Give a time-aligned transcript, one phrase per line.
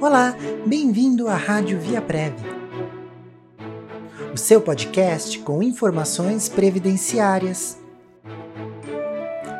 [0.00, 2.34] Olá, bem-vindo à Rádio Via Prev.
[4.32, 7.76] O seu podcast com informações previdenciárias.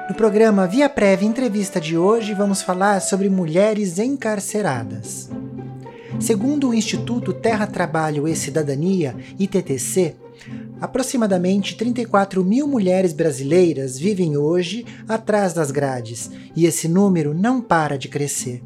[0.09, 5.29] No programa Via Prev Entrevista de hoje, vamos falar sobre mulheres encarceradas.
[6.21, 10.15] Segundo o Instituto Terra, Trabalho e Cidadania, ITTC,
[10.81, 17.99] Aproximadamente 34 mil mulheres brasileiras vivem hoje atrás das grades e esse número não para
[17.99, 18.63] de crescer.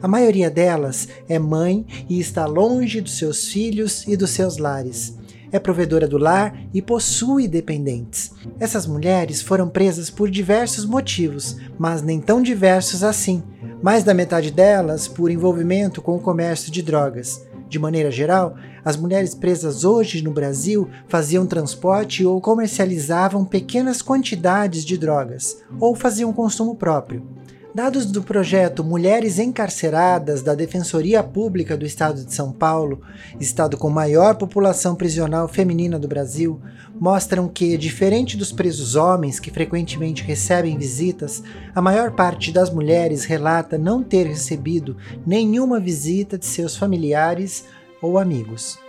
[0.00, 5.16] A maioria delas é mãe e está longe dos seus filhos e dos seus lares.
[5.50, 8.32] É provedora do lar e possui dependentes.
[8.60, 13.42] Essas mulheres foram presas por diversos motivos, mas nem tão diversos assim.
[13.82, 17.46] Mais da metade delas por envolvimento com o comércio de drogas.
[17.68, 24.84] De maneira geral, as mulheres presas hoje no Brasil faziam transporte ou comercializavam pequenas quantidades
[24.84, 27.35] de drogas, ou faziam consumo próprio.
[27.76, 33.02] Dados do projeto Mulheres Encarceradas da Defensoria Pública do Estado de São Paulo,
[33.38, 36.58] estado com maior população prisional feminina do Brasil,
[36.98, 41.42] mostram que, diferente dos presos homens que frequentemente recebem visitas,
[41.74, 47.66] a maior parte das mulheres relata não ter recebido nenhuma visita de seus familiares
[48.00, 48.85] ou amigos.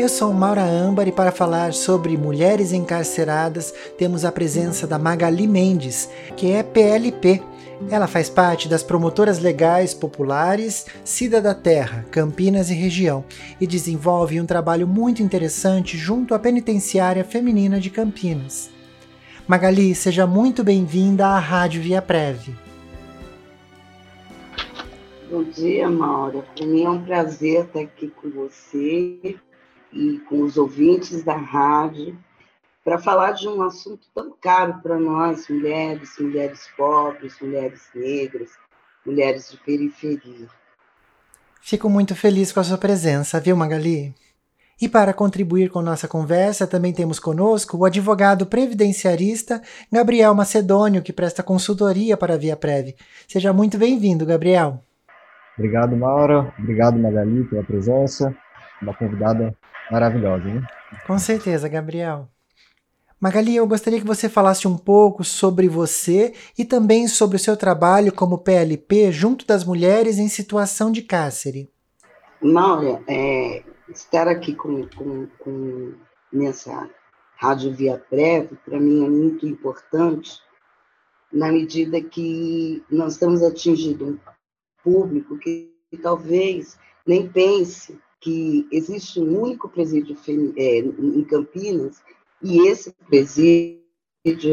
[0.00, 5.46] Eu sou Maura Âmbar e para falar sobre mulheres encarceradas temos a presença da Magali
[5.46, 7.42] Mendes, que é PLP.
[7.90, 13.26] Ela faz parte das promotoras legais populares Cida da Terra, Campinas e região
[13.60, 18.70] e desenvolve um trabalho muito interessante junto à Penitenciária Feminina de Campinas.
[19.46, 22.48] Magali, seja muito bem-vinda à Rádio Via Prev.
[25.30, 26.42] Bom dia, Maura.
[26.56, 29.38] Para mim é um prazer estar aqui com você
[29.92, 32.18] e com os ouvintes da rádio
[32.84, 38.50] para falar de um assunto tão caro para nós, mulheres, mulheres pobres, mulheres negras,
[39.04, 40.48] mulheres de periferia.
[41.60, 44.14] Fico muito feliz com a sua presença, viu, Magali?
[44.80, 49.60] E para contribuir com nossa conversa, também temos conosco o advogado previdenciarista
[49.92, 52.94] Gabriel Macedônio, que presta consultoria para a Via Prev.
[53.28, 54.82] Seja muito bem-vindo, Gabriel.
[55.58, 56.54] Obrigado, Maura.
[56.58, 58.34] Obrigado, Magali, pela presença.
[58.80, 59.54] Uma convidada
[59.90, 60.66] maravilhosa, né?
[61.06, 62.28] Com certeza, Gabriel.
[63.20, 67.54] Magali, eu gostaria que você falasse um pouco sobre você e também sobre o seu
[67.54, 71.68] trabalho como PLP junto das mulheres em situação de cárcere.
[72.40, 75.92] Maura, é, estar aqui com, com, com
[76.32, 76.88] nessa
[77.36, 80.40] rádio via breve, para mim é muito importante,
[81.30, 84.18] na medida que nós estamos atingindo
[84.82, 90.16] público que, que talvez nem pense que existe um único presídio
[90.56, 92.00] é, em Campinas
[92.42, 93.80] e esse presídio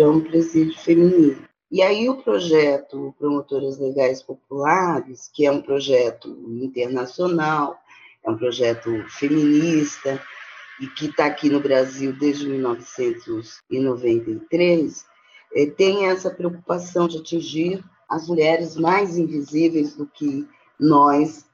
[0.01, 1.45] é um presídio feminino.
[1.69, 6.29] E aí o projeto Promotoras Legais Populares, que é um projeto
[6.61, 7.77] internacional,
[8.25, 10.21] é um projeto feminista
[10.79, 15.05] e que está aqui no Brasil desde 1993,
[15.53, 20.47] é, tem essa preocupação de atingir as mulheres mais invisíveis do que
[20.79, 21.47] nós,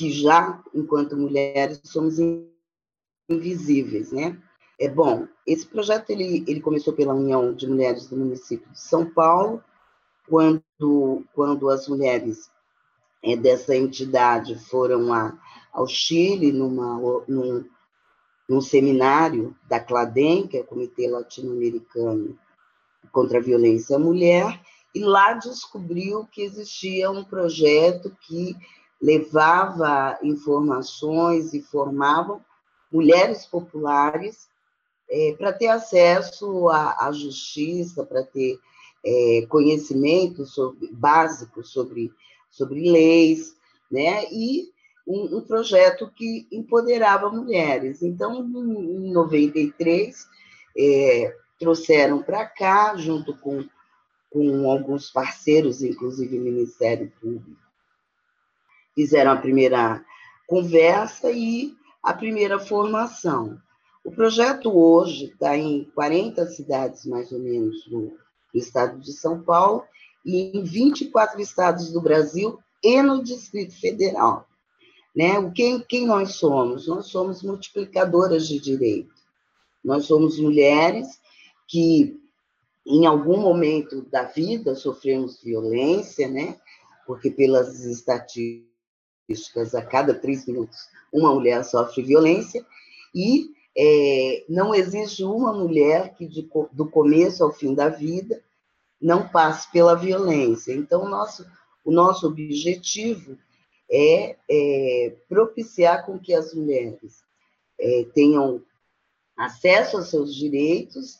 [0.00, 2.16] que já, enquanto mulheres, somos
[3.28, 4.40] invisíveis, né?
[4.78, 9.04] É bom, esse projeto ele, ele começou pela União de Mulheres do município de São
[9.04, 9.62] Paulo,
[10.26, 12.50] quando, quando as mulheres
[13.22, 15.38] é, dessa entidade foram a,
[15.70, 17.62] ao Chile, numa, num,
[18.48, 22.38] num seminário da CLADEM, que é o Comitê Latino-Americano
[23.12, 24.62] contra a Violência à Mulher,
[24.94, 28.56] e lá descobriu que existia um projeto que
[29.00, 32.40] levava informações e formava
[32.92, 34.48] mulheres populares
[35.08, 38.58] é, para ter acesso à, à justiça, para ter
[39.04, 42.12] é, conhecimento sobre, básico sobre,
[42.50, 43.56] sobre leis,
[43.90, 44.24] né?
[44.30, 44.68] e
[45.06, 48.02] um, um projeto que empoderava mulheres.
[48.02, 50.28] Então, em 93,
[50.76, 53.64] é, trouxeram para cá, junto com
[54.30, 57.69] com alguns parceiros, inclusive o Ministério Público.
[58.94, 60.04] Fizeram a primeira
[60.46, 63.58] conversa e a primeira formação.
[64.04, 69.42] O projeto hoje está em 40 cidades, mais ou menos, no, no estado de São
[69.42, 69.84] Paulo
[70.24, 74.48] e em 24 estados do Brasil e no Distrito Federal.
[75.14, 75.50] Né?
[75.54, 76.86] Quem, quem nós somos?
[76.86, 79.14] Nós somos multiplicadoras de direito.
[79.84, 81.20] Nós somos mulheres
[81.68, 82.18] que
[82.86, 86.58] em algum momento da vida sofremos violência, né?
[87.06, 88.69] Porque pelas estatísticas,
[89.74, 92.64] a cada três minutos uma mulher sofre violência
[93.14, 98.42] e é, não existe uma mulher que de, do começo ao fim da vida
[99.00, 100.72] não passe pela violência.
[100.72, 101.46] Então, o nosso,
[101.84, 103.38] o nosso objetivo
[103.90, 107.22] é, é propiciar com que as mulheres
[107.78, 108.62] é, tenham
[109.36, 111.18] acesso aos seus direitos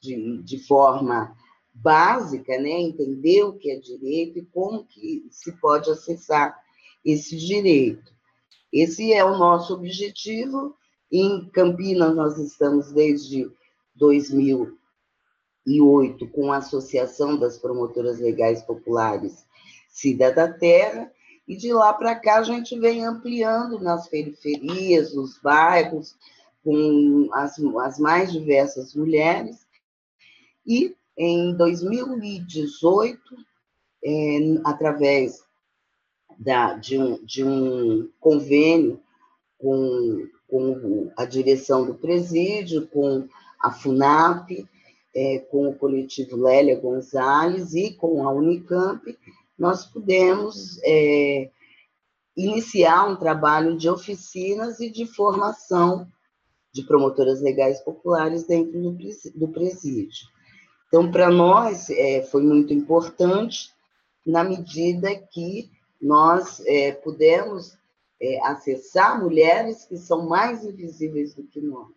[0.00, 1.34] de, de forma
[1.72, 2.70] básica, né?
[2.70, 6.61] entender o que é direito e como que se pode acessar
[7.04, 8.12] esse direito.
[8.72, 10.76] Esse é o nosso objetivo.
[11.10, 13.50] Em Campinas, nós estamos desde
[13.96, 19.44] 2008 com a Associação das Promotoras Legais Populares
[19.92, 21.12] Cida da Terra,
[21.46, 26.16] e de lá para cá a gente vem ampliando nas periferias, nos bairros,
[26.64, 29.66] com as, as mais diversas mulheres.
[30.66, 33.20] E em 2018,
[34.04, 35.44] é, através
[36.38, 39.00] da, de, um, de um convênio
[39.58, 43.28] com, com a direção do presídio, com
[43.60, 44.66] a FUNAP,
[45.14, 49.16] é, com o coletivo Lélia Gonzalez e com a Unicamp,
[49.58, 51.50] nós pudemos é,
[52.36, 56.08] iniciar um trabalho de oficinas e de formação
[56.72, 58.80] de promotoras legais populares dentro
[59.34, 60.26] do, presídio.
[60.88, 63.70] Então, para nós, é, foi muito importante,
[64.26, 65.70] na medida que
[66.02, 67.78] nós é, pudemos
[68.20, 71.92] é, acessar mulheres que são mais invisíveis do que nós.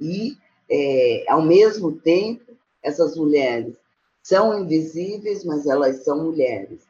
[0.00, 0.36] E,
[0.70, 3.76] é, ao mesmo tempo, essas mulheres
[4.22, 6.86] são invisíveis, mas elas são mulheres.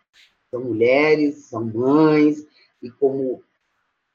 [0.51, 2.47] São mulheres, são mães,
[2.83, 3.43] e como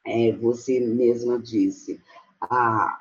[0.06, 2.00] é, você mesma disse,
[2.42, 3.00] a,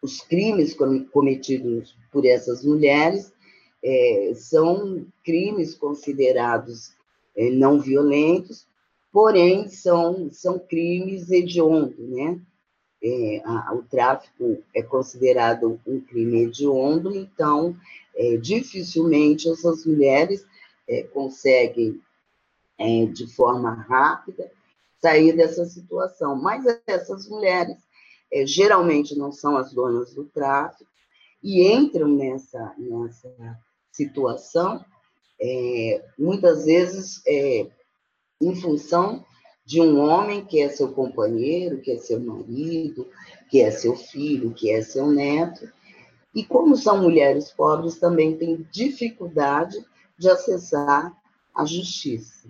[0.00, 0.76] os crimes
[1.12, 3.32] cometidos por essas mulheres
[3.82, 6.94] é, são crimes considerados
[7.36, 8.66] não violentos,
[9.12, 12.40] porém são, são crimes hediondos, né?
[13.02, 17.74] É, a, o tráfico é considerado um crime hediondo, então
[18.14, 20.44] é, dificilmente essas mulheres
[20.86, 21.98] é, conseguem,
[22.78, 24.50] é, de forma rápida,
[25.00, 26.36] sair dessa situação.
[26.36, 27.78] Mas essas mulheres
[28.30, 30.90] é, geralmente não são as donas do tráfico
[31.42, 33.58] e entram nessa, nessa
[33.90, 34.84] situação
[35.40, 37.66] é, muitas vezes é,
[38.40, 39.24] em função
[39.64, 43.08] de um homem que é seu companheiro, que é seu marido,
[43.48, 45.70] que é seu filho, que é seu neto.
[46.34, 49.76] E como são mulheres pobres, também têm dificuldade
[50.18, 51.16] de acessar
[51.54, 52.48] a justiça.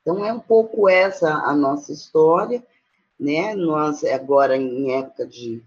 [0.00, 2.64] Então, é um pouco essa a nossa história,
[3.18, 3.54] né?
[3.54, 5.62] Nós, agora, em época de,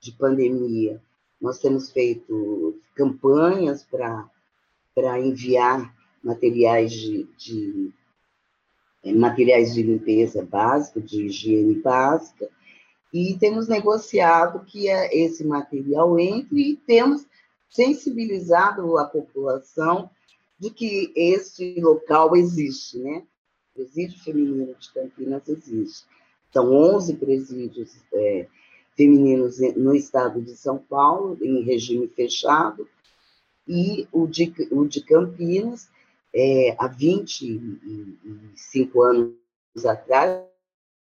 [0.00, 1.00] de pandemia,
[1.40, 3.86] nós temos feito campanhas
[4.94, 5.95] para enviar
[6.26, 7.92] materiais de, de
[9.04, 12.50] é, materiais de limpeza básica, de higiene básica,
[13.14, 17.24] e temos negociado que é esse material entre e temos
[17.70, 20.10] sensibilizado a população
[20.58, 23.22] de que este local existe, né?
[23.70, 26.06] O presídio feminino de Campinas existe.
[26.52, 28.48] São 11 presídios é,
[28.96, 32.88] femininos no estado de São Paulo, em regime fechado,
[33.68, 35.88] e o de, o de Campinas
[36.38, 39.34] é, há 25 anos
[39.86, 40.44] atrás,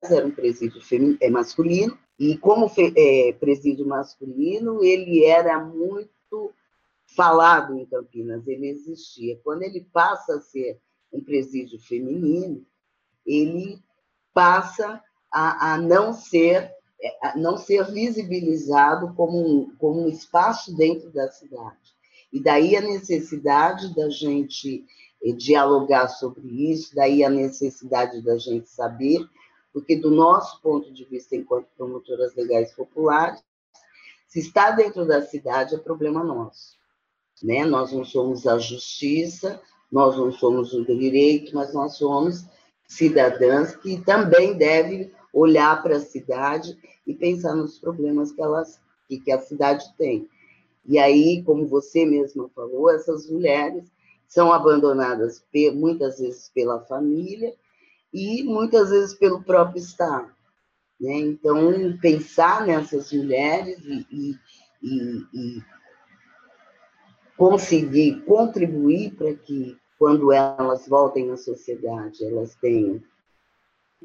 [0.04, 6.54] era um presídio feminino, é, masculino, e como fe, é, presídio masculino, ele era muito
[7.16, 9.40] falado em Campinas, ele existia.
[9.44, 10.80] Quando ele passa a ser
[11.12, 12.64] um presídio feminino,
[13.26, 13.80] ele
[14.36, 15.02] passa
[15.32, 16.72] a, a não ser
[17.02, 21.92] é, a não ser visibilizado como um, como um espaço dentro da cidade.
[22.32, 24.86] E daí a necessidade da gente
[25.32, 29.26] dialogar sobre isso, daí a necessidade da gente saber,
[29.72, 33.42] porque do nosso ponto de vista, enquanto promotoras legais populares,
[34.28, 36.78] se está dentro da cidade é problema nosso.
[37.42, 37.64] Né?
[37.64, 39.62] Nós não somos a justiça,
[39.92, 42.46] nós não somos o direito, mas nós somos
[42.88, 49.32] cidadãs que também devem olhar para a cidade e pensar nos problemas que, elas, que,
[49.32, 50.28] a cidade tem.
[50.86, 53.92] E aí, como você mesma falou, essas mulheres
[54.34, 57.54] são abandonadas muitas vezes pela família
[58.12, 60.32] e muitas vezes pelo próprio Estado.
[61.00, 61.20] Né?
[61.20, 64.40] Então, pensar nessas mulheres e, e,
[64.82, 65.64] e, e
[67.38, 73.00] conseguir contribuir para que, quando elas voltem à sociedade, elas tenham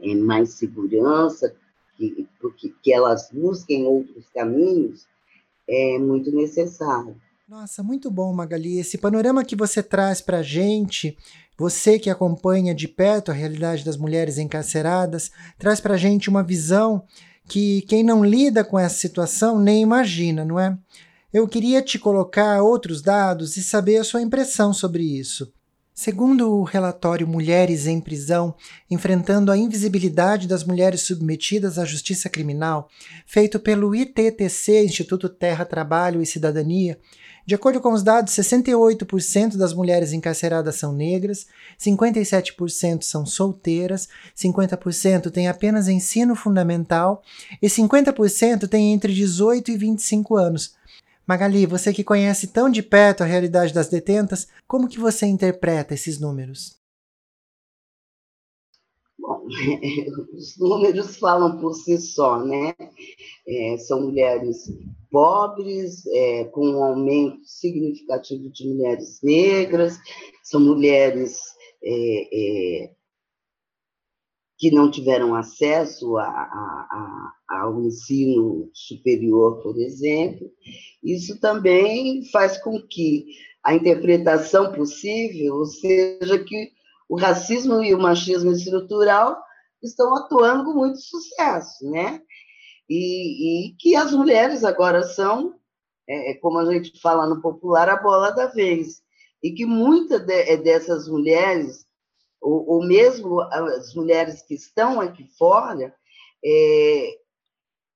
[0.02, 1.56] é, mais segurança,
[1.96, 2.28] que,
[2.82, 5.08] que elas busquem outros caminhos,
[5.66, 7.16] é muito necessário.
[7.48, 8.78] Nossa, muito bom, Magali.
[8.78, 11.16] Esse panorama que você traz para a gente,
[11.56, 16.42] você que acompanha de perto a realidade das mulheres encarceradas, traz para a gente uma
[16.42, 17.02] visão
[17.46, 20.76] que quem não lida com essa situação nem imagina, não é?
[21.32, 25.50] Eu queria te colocar outros dados e saber a sua impressão sobre isso.
[25.94, 28.54] Segundo o relatório Mulheres em Prisão,
[28.88, 32.88] enfrentando a invisibilidade das mulheres submetidas à justiça criminal,
[33.26, 36.96] feito pelo ITTC, Instituto Terra, Trabalho e Cidadania,
[37.48, 41.46] de acordo com os dados, 68% das mulheres encarceradas são negras,
[41.80, 47.22] 57% são solteiras, 50% têm apenas ensino fundamental
[47.62, 50.76] e 50% têm entre 18 e 25 anos,
[51.26, 55.94] Magali, você que conhece tão de perto a realidade das detentas, como que você interpreta
[55.94, 56.77] esses números?
[59.28, 59.44] Bom,
[60.32, 62.74] os números falam por si só, né?
[63.46, 64.72] É, são mulheres
[65.10, 69.98] pobres, é, com um aumento significativo de mulheres negras,
[70.42, 71.42] são mulheres
[71.84, 72.90] é, é
[74.56, 80.50] que não tiveram acesso a, a, a, ao ensino superior, por exemplo.
[81.04, 83.26] Isso também faz com que
[83.62, 86.77] a interpretação possível seja que
[87.08, 89.42] o racismo e o machismo estrutural
[89.82, 92.20] estão atuando com muito sucesso, né?
[92.88, 95.54] E, e que as mulheres agora são,
[96.08, 99.02] é, como a gente fala no popular, a bola da vez.
[99.42, 101.86] E que muitas de, dessas mulheres
[102.40, 105.94] ou, ou mesmo as mulheres que estão aqui fora,
[106.44, 107.18] é,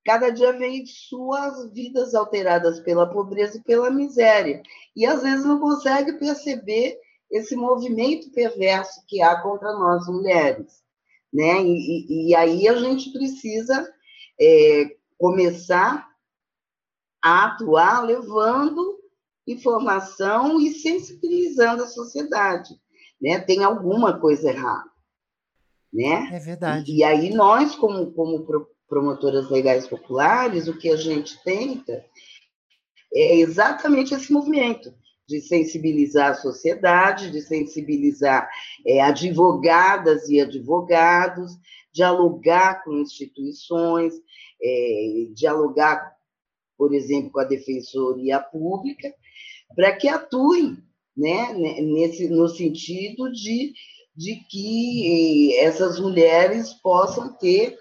[0.05, 4.61] cada dia vem suas vidas alteradas pela pobreza e pela miséria.
[4.95, 6.97] E às vezes não consegue perceber
[7.33, 10.83] esse movimento perverso que há contra nós mulheres.
[11.33, 11.63] Né?
[11.63, 13.91] E, e aí a gente precisa
[14.39, 16.07] é, começar
[17.23, 18.99] a atuar levando
[19.47, 22.73] informação e sensibilizando a sociedade
[23.23, 24.91] né, tem alguma coisa errada.
[25.91, 26.29] Né?
[26.33, 26.91] É verdade.
[26.91, 28.45] E, e aí nós, como, como
[28.87, 32.05] promotoras legais populares, o que a gente tenta
[33.13, 34.93] é exatamente esse movimento
[35.33, 38.47] de sensibilizar a sociedade, de sensibilizar
[38.85, 41.57] é, advogadas e advogados,
[41.91, 44.13] dialogar com instituições,
[44.61, 46.15] é, dialogar,
[46.77, 49.11] por exemplo, com a Defensoria Pública,
[49.75, 50.77] para que atuem
[51.17, 53.73] né, nesse, no sentido de,
[54.15, 57.75] de que essas mulheres possam ter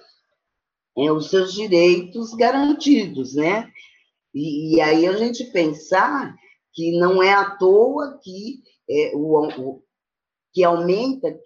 [0.97, 3.71] é, os seus direitos garantidos, né?
[4.35, 6.35] E, e, aí a gente pensar
[6.73, 9.83] que não é à toa que, é, o, o,
[10.52, 11.38] que aumenta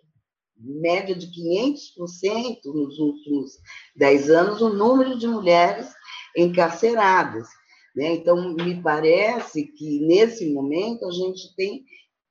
[0.58, 3.52] média de 500% nos últimos
[3.96, 5.92] 10 anos o número de mulheres
[6.36, 7.48] encarceradas.
[7.94, 8.14] Né?
[8.14, 11.84] Então, me parece que, nesse momento, a gente tem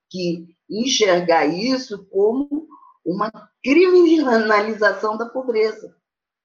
[0.10, 2.68] que enxergar isso como
[3.06, 3.32] uma
[3.64, 5.96] criminalização da pobreza,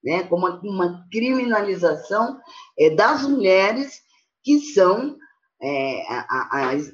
[0.02, 0.22] né?
[0.24, 2.38] como uma criminalização
[2.78, 4.00] é, das mulheres
[4.42, 5.16] que são
[5.62, 6.02] é,
[6.50, 6.92] as,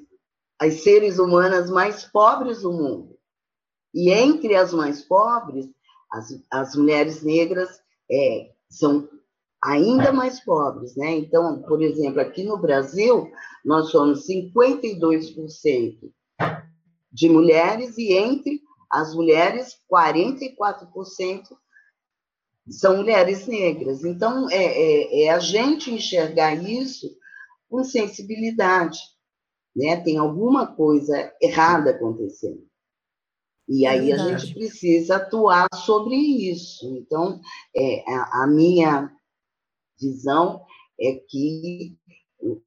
[0.59, 3.17] as seres humanas mais pobres do mundo.
[3.95, 5.67] E entre as mais pobres,
[6.13, 7.81] as, as mulheres negras
[8.11, 9.09] é, são
[9.63, 11.13] ainda mais pobres, né?
[11.13, 13.31] Então, por exemplo, aqui no Brasil,
[13.65, 16.13] nós somos 52%
[17.11, 21.57] de mulheres e entre as mulheres, 44%
[22.69, 24.05] são mulheres negras.
[24.05, 27.09] Então, é, é, é, a gente enxergar isso
[27.69, 28.99] com sensibilidade,
[29.75, 29.97] né?
[29.97, 32.67] Tem alguma coisa errada acontecendo.
[33.69, 36.97] E aí a gente precisa atuar sobre isso.
[36.97, 37.41] Então,
[37.75, 39.13] é, a, a minha
[40.01, 40.65] visão
[41.01, 41.97] é que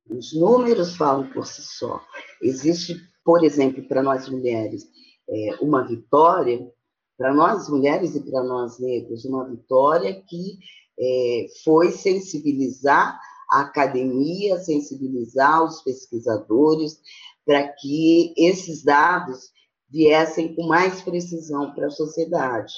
[0.09, 2.01] os números falam por si só.
[2.41, 4.83] Existe, por exemplo, para nós mulheres,
[5.29, 6.69] é, uma vitória,
[7.17, 10.57] para nós mulheres e para nós negros, uma vitória que
[10.99, 16.99] é, foi sensibilizar a academia, sensibilizar os pesquisadores,
[17.45, 19.51] para que esses dados
[19.89, 22.73] viessem com mais precisão para a sociedade.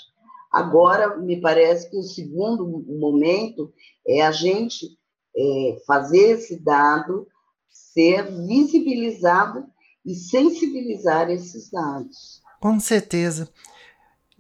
[0.51, 3.71] Agora, me parece que o segundo momento
[4.07, 4.97] é a gente
[5.35, 7.27] é, fazer esse dado
[7.69, 9.65] ser visibilizado
[10.05, 12.41] e sensibilizar esses dados.
[12.59, 13.49] Com certeza.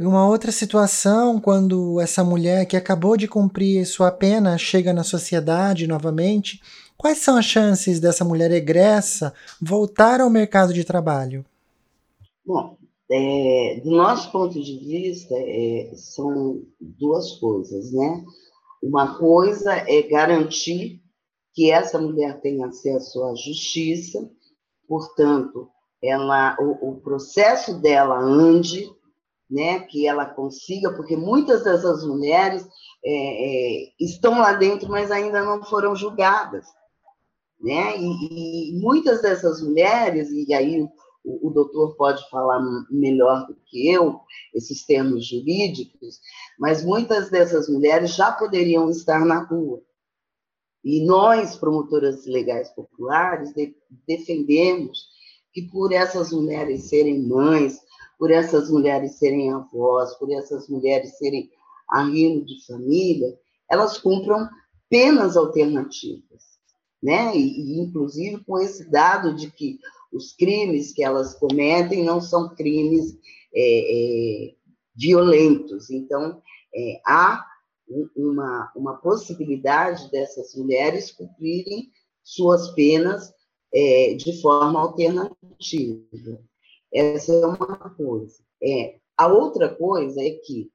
[0.03, 5.85] Uma outra situação, quando essa mulher que acabou de cumprir sua pena chega na sociedade
[5.85, 6.59] novamente,
[6.97, 9.31] quais são as chances dessa mulher egressa
[9.61, 11.45] voltar ao mercado de trabalho?
[12.43, 12.77] Bom,
[13.11, 18.25] é, do nosso ponto de vista, é, são duas coisas, né?
[18.81, 20.99] Uma coisa é garantir
[21.53, 24.27] que essa mulher tenha acesso à justiça,
[24.87, 25.69] portanto,
[26.03, 28.89] ela, o, o processo dela ande,
[29.51, 29.81] né?
[29.81, 32.65] Que ela consiga, porque muitas dessas mulheres
[33.03, 33.11] é,
[33.85, 36.65] é, estão lá dentro, mas ainda não foram julgadas,
[37.59, 37.97] né?
[37.97, 40.81] E, e muitas dessas mulheres, e aí
[41.23, 44.21] o, o doutor pode falar melhor do que eu,
[44.53, 46.21] esses termos jurídicos,
[46.57, 49.81] mas muitas dessas mulheres já poderiam estar na rua.
[50.83, 53.75] E nós, promotoras legais populares, de,
[54.07, 55.11] defendemos
[55.53, 57.79] que por essas mulheres serem mães,
[58.21, 61.49] por essas mulheres serem avós, por essas mulheres serem
[61.89, 63.35] arrimo de família,
[63.67, 64.47] elas cumpram
[64.87, 66.43] penas alternativas,
[67.01, 67.35] né?
[67.35, 69.79] E, e, inclusive com esse dado de que
[70.13, 73.17] os crimes que elas cometem não são crimes
[73.55, 74.53] é, é,
[74.95, 75.89] violentos.
[75.89, 76.39] Então,
[76.75, 77.43] é, há
[78.15, 81.89] uma, uma possibilidade dessas mulheres cumprirem
[82.23, 83.33] suas penas
[83.73, 86.50] é, de forma alternativa.
[86.93, 88.43] Essa é uma coisa.
[88.61, 90.69] É, a outra coisa é que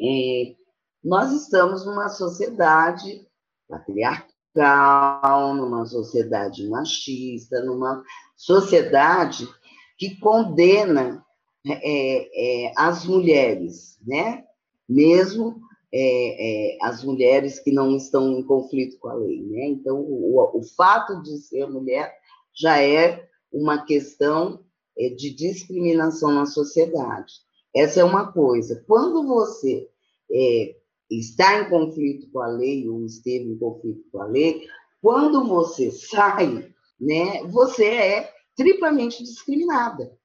[0.00, 0.54] é,
[1.02, 3.26] nós estamos numa sociedade
[3.68, 8.02] patriarcal, numa sociedade machista, numa
[8.36, 9.48] sociedade
[9.96, 11.24] que condena
[11.66, 14.44] é, é, as mulheres, né?
[14.88, 15.60] Mesmo
[15.92, 19.66] é, é, as mulheres que não estão em conflito com a lei, né?
[19.66, 22.12] Então, o, o fato de ser mulher
[22.54, 24.62] já é uma questão é,
[24.96, 27.32] de discriminação na sociedade.
[27.74, 28.84] Essa é uma coisa.
[28.86, 29.88] Quando você
[30.30, 30.76] é,
[31.10, 34.66] está em conflito com a lei ou esteve em conflito com a lei,
[35.00, 40.16] quando você sai, né, você é triplamente discriminada.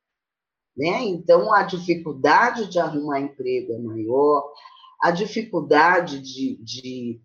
[0.76, 1.06] Né?
[1.06, 4.52] Então, a dificuldade de arrumar emprego é maior,
[5.02, 7.22] a dificuldade de, de,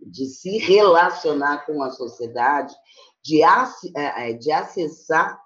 [0.00, 2.74] de se relacionar com a sociedade,
[3.22, 5.40] de, é, é, de acessar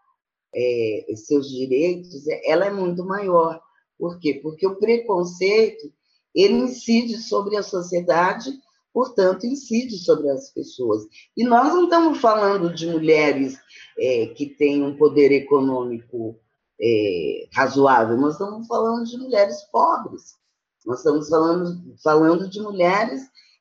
[0.54, 3.61] é, seus direitos, ela é muito maior.
[3.99, 4.40] Por quê?
[4.42, 5.92] Porque o preconceito
[6.35, 8.50] ele incide sobre a sociedade,
[8.92, 11.07] portanto, incide sobre as pessoas.
[11.37, 13.59] E nós não estamos falando de mulheres
[13.99, 16.38] é, que têm um poder econômico
[16.80, 20.38] é, razoável, nós estamos falando de mulheres pobres,
[20.87, 23.21] nós estamos falando, falando de mulheres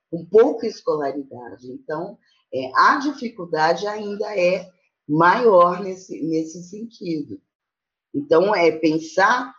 [0.09, 1.67] com pouca escolaridade.
[1.69, 2.17] Então,
[2.53, 4.69] é, a dificuldade ainda é
[5.09, 7.41] maior nesse, nesse sentido.
[8.13, 9.53] Então, é pensar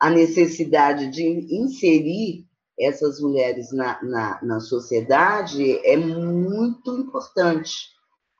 [0.00, 1.22] a necessidade de
[1.54, 2.46] inserir
[2.78, 7.90] essas mulheres na, na, na sociedade é muito importante.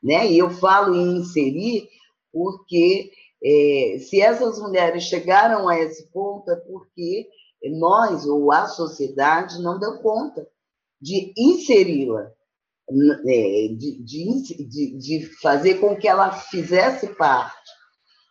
[0.03, 0.33] Né?
[0.33, 1.88] E eu falo em inserir
[2.33, 7.29] porque é, se essas mulheres chegaram a esse ponto é porque
[7.70, 10.46] nós, ou a sociedade, não deu conta
[11.00, 12.33] de inseri-la,
[12.90, 17.55] de, de, de fazer com que ela fizesse parte.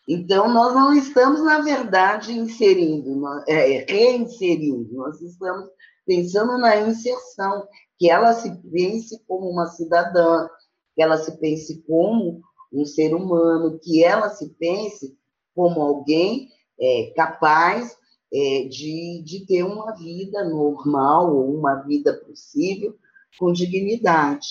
[0.07, 5.69] Então, nós não estamos, na verdade, inserindo, é, reinserindo, nós estamos
[6.05, 7.65] pensando na inserção,
[7.97, 10.47] que ela se pense como uma cidadã,
[10.93, 15.17] que ela se pense como um ser humano, que ela se pense
[15.55, 17.95] como alguém é, capaz
[18.33, 22.93] é, de, de ter uma vida normal ou uma vida possível
[23.37, 24.47] com dignidade.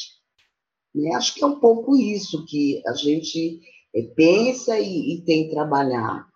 [0.94, 1.14] Né?
[1.14, 3.60] Acho que é um pouco isso que a gente
[3.94, 6.32] é, pensa e, e tem trabalhado.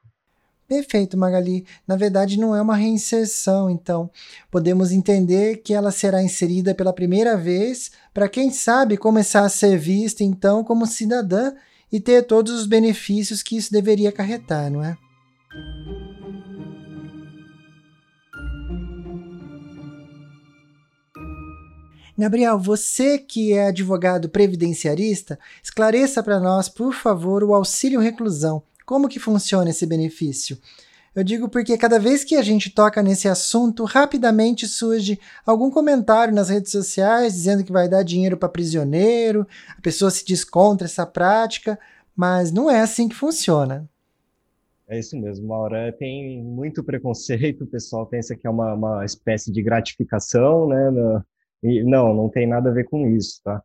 [0.69, 1.65] Perfeito, Magali.
[1.87, 4.11] Na verdade, não é uma reinserção, então
[4.51, 9.79] podemos entender que ela será inserida pela primeira vez para quem sabe começar a ser
[9.79, 11.55] vista então como cidadã
[11.93, 14.99] e ter todos os benefícios que isso deveria acarretar, não é?
[22.19, 28.63] Gabriel, você que é advogado previdenciarista, esclareça para nós, por favor, o auxílio reclusão.
[28.87, 30.57] Como que funciona esse benefício?
[31.15, 36.35] Eu digo porque cada vez que a gente toca nesse assunto, rapidamente surge algum comentário
[36.35, 40.87] nas redes sociais dizendo que vai dar dinheiro para prisioneiro, a pessoa se diz contra
[40.87, 41.79] essa prática,
[42.15, 43.89] mas não é assim que funciona.
[44.89, 45.93] É isso mesmo, Maura.
[45.99, 50.91] Tem muito preconceito, o pessoal pensa que é uma, uma espécie de gratificação, né?
[51.63, 53.63] E não, não tem nada a ver com isso, tá?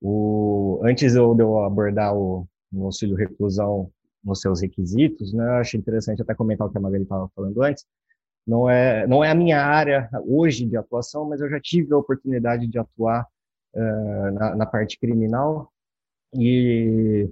[0.00, 3.90] O, antes de eu abordar o, o auxílio reclusão
[4.22, 7.62] nos seus requisitos, né, eu acho interessante até comentar o que a Magali estava falando
[7.62, 7.84] antes,
[8.46, 11.98] não é, não é a minha área hoje de atuação, mas eu já tive a
[11.98, 13.26] oportunidade de atuar
[13.74, 15.70] uh, na, na, parte criminal
[16.34, 17.28] e,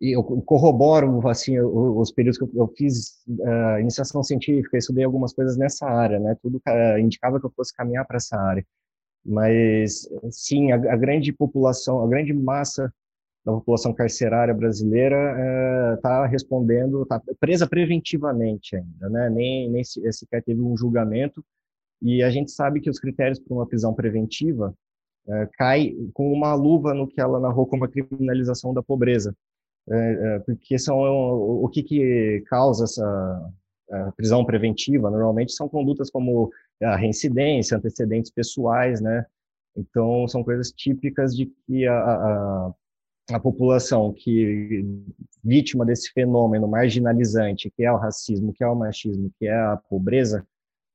[0.00, 5.32] e, eu corroboro, assim, os períodos que eu, eu fiz uh, iniciação científica, estudei algumas
[5.32, 6.60] coisas nessa área, né, tudo
[6.98, 8.64] indicava que eu fosse caminhar para essa área.
[9.24, 12.92] Mas, sim, a, a, grande população, a grande massa
[13.44, 19.30] da população carcerária brasileira está eh, respondendo, está presa preventivamente ainda, né?
[19.30, 21.44] nem, nem sequer teve um julgamento,
[22.02, 24.74] e a gente sabe que os critérios para uma prisão preventiva
[25.28, 29.34] eh, cai com uma luva no que ela narrou como a criminalização da pobreza.
[29.88, 33.52] é, porque são o, o que, que causa essa
[34.16, 35.10] prisão preventiva.
[35.10, 36.50] Normalmente são condutas como
[36.82, 39.24] a reincidência, antecedentes pessoais, né?
[39.76, 42.74] Então são coisas típicas de que a, a,
[43.32, 44.84] a população que
[45.42, 49.76] vítima desse fenômeno marginalizante, que é o racismo, que é o machismo, que é a
[49.76, 50.46] pobreza,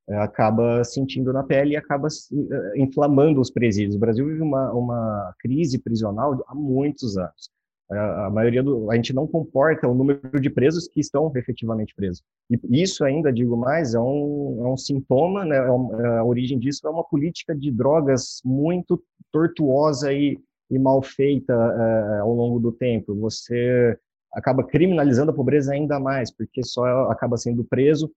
[0.08, 3.96] é, acaba sentindo na pele e acaba é, inflamando os presídios.
[3.96, 7.50] O Brasil vive uma, uma crise prisional há muitos anos.
[7.92, 12.24] A, maioria do, a gente não comporta o número de presos que estão efetivamente presos.
[12.50, 16.58] E isso ainda, digo mais, é um, é um sintoma, né, é, é a origem
[16.58, 20.40] disso é uma política de drogas muito tortuosa e,
[20.72, 23.14] e mal feita é, ao longo do tempo.
[23.20, 23.96] Você
[24.34, 28.12] acaba criminalizando a pobreza ainda mais, porque só acaba sendo preso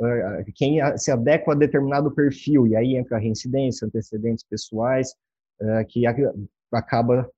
[0.00, 5.14] é, quem se adequa a determinado perfil, e aí entra a reincidência, antecedentes pessoais,
[5.60, 6.04] é, que
[6.72, 7.30] acaba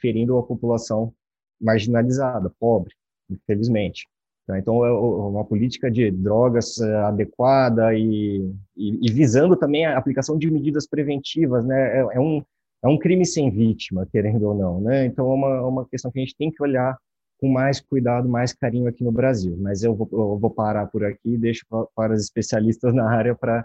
[0.00, 1.12] ferindo a população
[1.60, 2.92] marginalizada, pobre,
[3.30, 4.06] infelizmente.
[4.46, 4.58] Tá?
[4.58, 10.50] Então, é uma política de drogas adequada e, e, e, visando também a aplicação de
[10.50, 11.98] medidas preventivas, né?
[11.98, 12.42] É, é, um,
[12.82, 15.04] é um crime sem vítima, querendo ou não, né?
[15.04, 16.96] Então, é uma, uma questão que a gente tem que olhar
[17.38, 19.56] com mais cuidado, mais carinho aqui no Brasil.
[19.58, 23.34] Mas eu vou, eu vou parar por aqui e deixo para, os especialistas na área
[23.34, 23.64] para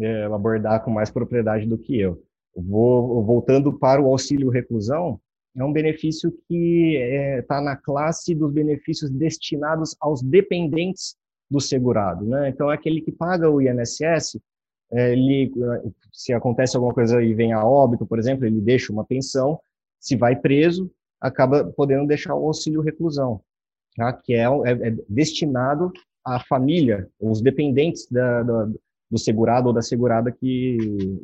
[0.00, 2.22] é, abordar com mais propriedade do que eu.
[2.56, 5.20] Vou voltando para o auxílio reclusão,
[5.56, 11.16] é um benefício que está é, tá na classe dos benefícios destinados aos dependentes
[11.50, 12.24] do segurado.
[12.24, 12.48] Né?
[12.48, 14.38] Então, é aquele que paga o INSS,
[14.90, 15.52] é, ele,
[16.12, 19.60] se acontece alguma coisa e vem a óbito, por exemplo, ele deixa uma pensão,
[20.00, 23.40] se vai preso, acaba podendo deixar o auxílio reclusão,
[23.96, 24.12] tá?
[24.12, 25.92] que é, é, é destinado
[26.24, 28.68] à família, os dependentes da, da,
[29.10, 30.76] do segurado ou da segurada que,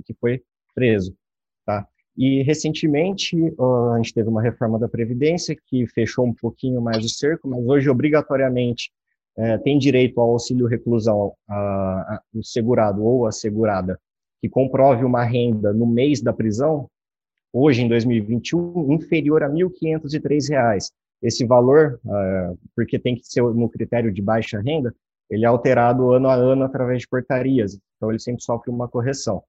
[0.04, 0.42] que foi
[0.74, 1.16] preso.
[1.64, 1.86] Tá?
[2.16, 7.08] E recentemente a gente teve uma reforma da Previdência que fechou um pouquinho mais o
[7.08, 8.92] cerco, mas hoje obrigatoriamente
[9.36, 13.98] é, tem direito ao auxílio reclusão a, a, o segurado ou a segurada
[14.40, 16.86] que comprove uma renda no mês da prisão,
[17.50, 20.90] hoje em 2021, inferior a R$ 1.503.
[21.22, 24.94] Esse valor, uh, porque tem que ser no critério de baixa renda,
[25.30, 29.42] ele é alterado ano a ano através de portarias, então ele sempre sofre uma correção.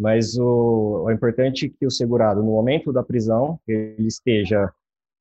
[0.00, 4.72] Mas o, o importante é que o segurado, no momento da prisão, ele esteja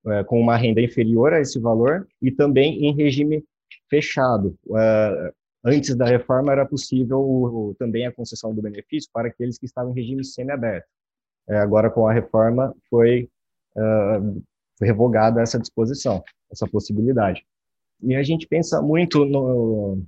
[0.08, 3.44] é, com uma renda inferior a esse valor e também em regime
[3.89, 4.56] fechado.
[4.78, 5.34] É,
[5.65, 9.92] antes da reforma era possível o, também a concessão do benefício para aqueles que estavam
[9.92, 10.88] em regime semiaberto.
[11.50, 13.28] É, agora, com a reforma, foi,
[14.78, 17.46] foi revogada essa disposição, essa possibilidade.
[18.02, 20.02] E a gente pensa muito no,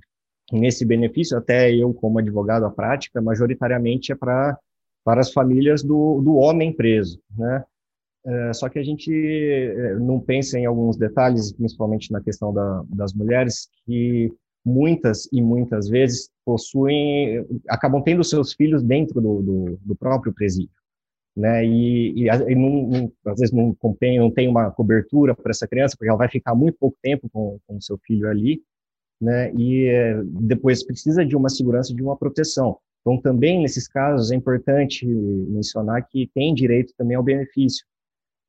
[0.52, 4.58] nesse benefício, até eu como advogado à prática, majoritariamente é para
[5.04, 7.64] para as famílias do, do homem preso, né?
[8.24, 12.84] É, só que a gente é, não pensa em alguns detalhes, principalmente na questão da,
[12.88, 14.32] das mulheres, que
[14.64, 20.76] muitas e muitas vezes possuem, acabam tendo seus filhos dentro do, do, do próprio presídio,
[21.36, 21.66] né?
[21.66, 25.96] E, e, e não, não, às vezes não, não tem uma cobertura para essa criança,
[25.96, 28.62] porque ela vai ficar muito pouco tempo com o seu filho ali,
[29.22, 29.52] né?
[29.54, 32.76] E é, depois precisa de uma segurança, de uma proteção.
[33.00, 37.86] Então, também nesses casos é importante mencionar que tem direito também ao benefício,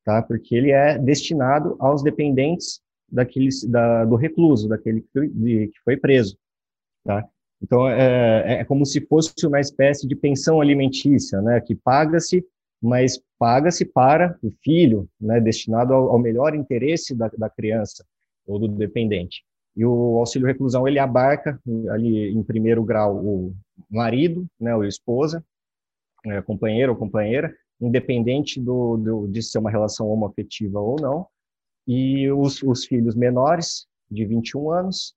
[0.04, 0.20] tá?
[0.20, 5.96] Porque ele é destinado aos dependentes daquele, da, do recluso, daquele que, de, que foi
[5.96, 6.36] preso,
[7.04, 7.24] tá?
[7.62, 11.60] Então, é, é, como se fosse uma espécie de pensão alimentícia, né?
[11.60, 12.44] Que paga-se,
[12.82, 15.40] mas paga-se para o filho, né?
[15.40, 18.04] Destinado ao, ao melhor interesse da, da criança
[18.46, 19.44] ou do dependente.
[19.76, 21.60] E o auxílio reclusão ele abarca
[21.90, 23.54] ali em primeiro grau o
[23.90, 25.44] marido, né, ou esposa,
[26.26, 31.26] é, companheiro ou companheira, independente do, do, de ser uma relação homoafetiva ou não,
[31.86, 35.14] e os, os filhos menores de 21 anos,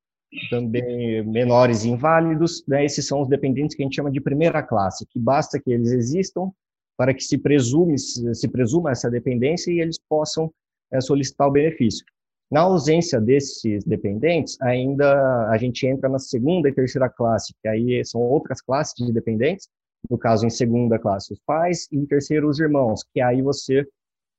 [0.50, 5.06] também menores inválidos, né, esses são os dependentes que a gente chama de primeira classe,
[5.06, 6.52] que basta que eles existam
[6.98, 10.52] para que se presume se presuma essa dependência e eles possam
[10.92, 12.04] é, solicitar o benefício.
[12.50, 18.04] Na ausência desses dependentes, ainda a gente entra na segunda e terceira classe, que aí
[18.06, 19.68] são outras classes de dependentes,
[20.10, 23.86] no caso, em segunda classe, os pais, e em terceiro, os irmãos, que aí você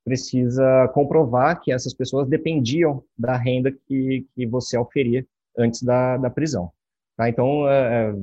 [0.03, 5.25] precisa comprovar que essas pessoas dependiam da renda que, que você oferia
[5.57, 6.71] antes da, da prisão.
[7.15, 7.29] Tá?
[7.29, 8.15] Então, é, é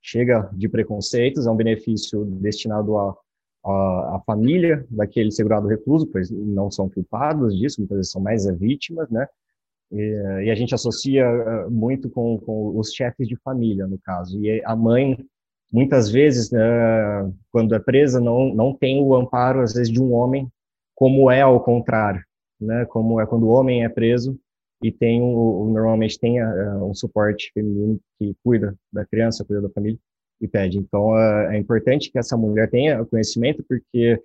[0.00, 3.16] chega de preconceitos, é um benefício destinado a
[3.64, 8.46] a, a, família daquele segurado recluso, pois não são culpados disso, muitas vezes são mais
[8.58, 9.26] vítimas, né?
[9.92, 14.38] E, e a gente associa eh, muito com, com, os chefes de família, no caso.
[14.42, 15.16] E a mãe,
[15.72, 16.60] muitas vezes, né,
[17.52, 20.48] quando é presa, não, não tem o amparo, às vezes, de um homem,
[20.94, 22.22] como é ao contrário,
[22.60, 22.84] né?
[22.86, 24.38] Como é quando o homem é preso
[24.82, 29.70] e tem um, normalmente tem uh, um suporte feminino que cuida da criança, cuida da
[29.70, 29.98] família
[30.44, 30.78] e pede.
[30.78, 34.20] Então, uh, é importante que essa mulher tenha conhecimento, porque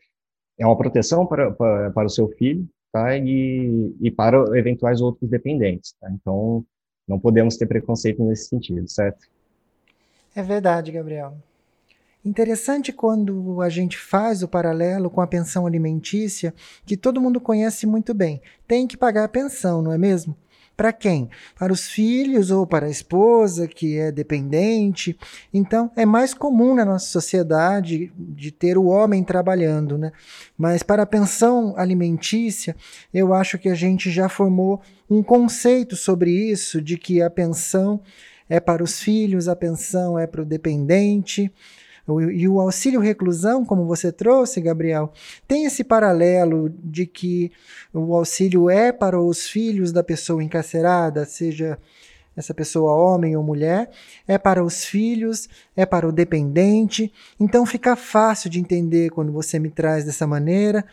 [0.58, 3.17] é uma proteção para, para, para o seu filho, tá?
[3.17, 6.10] E, e para eventuais outros dependentes, tá?
[6.12, 6.65] Então,
[7.08, 9.25] não podemos ter preconceito nesse sentido, certo?
[10.36, 11.36] É verdade, Gabriel.
[12.23, 16.53] Interessante quando a gente faz o paralelo com a pensão alimentícia,
[16.86, 18.41] que todo mundo conhece muito bem.
[18.67, 20.36] Tem que pagar a pensão, não é mesmo?
[20.80, 21.30] Para quem?
[21.58, 25.13] Para os filhos ou para a esposa que é dependente.
[25.54, 30.13] Então, é mais comum na nossa sociedade de ter o homem trabalhando, né?
[30.58, 32.78] Mas para a pensão alimentícia,
[33.13, 38.00] eu acho que a gente já formou um conceito sobre isso, de que a pensão
[38.48, 41.52] é para os filhos, a pensão é para o dependente.
[42.22, 45.12] E o auxílio reclusão, como você trouxe, Gabriel,
[45.48, 47.52] tem esse paralelo de que
[47.93, 51.78] o auxílio é para os filhos da pessoa encarcerada, seja
[52.39, 53.89] essa pessoa homem ou mulher,
[54.26, 57.12] é para os filhos, é para o dependente.
[57.39, 60.86] Então fica fácil de entender quando você me traz dessa maneira,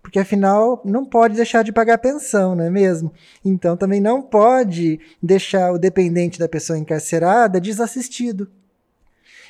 [0.00, 3.12] porque afinal não pode deixar de pagar pensão, não é mesmo?
[3.44, 8.48] Então também não pode deixar o dependente da pessoa encarcerada desassistido.